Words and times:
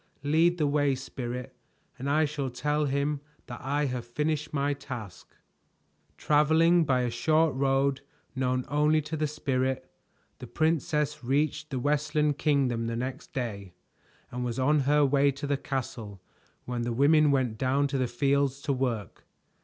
"Lead 0.23 0.57
the 0.57 0.65
way, 0.65 0.95
Spirit, 0.95 1.55
and 1.99 2.09
I 2.09 2.25
shall 2.25 2.49
tell 2.49 2.85
him 2.85 3.21
that 3.45 3.61
I 3.61 3.85
have 3.85 4.03
finished 4.03 4.51
my 4.51 4.73
task." 4.73 5.35
Traveling 6.17 6.85
by 6.85 7.01
a 7.01 7.11
short 7.11 7.53
road 7.53 8.01
known 8.35 8.65
only 8.67 8.99
to 9.03 9.15
the 9.15 9.27
Spirit, 9.27 9.87
the 10.39 10.47
princess 10.47 11.23
reached 11.23 11.69
the 11.69 11.77
Westland 11.77 12.39
Kingdom 12.39 12.87
the 12.87 12.95
next 12.95 13.31
day, 13.31 13.73
and 14.31 14.43
was 14.43 14.57
on 14.57 14.79
her 14.89 15.05
way 15.05 15.29
to 15.33 15.45
the 15.45 15.55
castle 15.55 16.19
when 16.65 16.81
the 16.81 16.93
women 16.93 17.29
went 17.29 17.59
down 17.59 17.85
to 17.85 17.99
the 17.99 18.07
fields 18.07 18.59
to 18.63 18.73
work. 18.73 19.27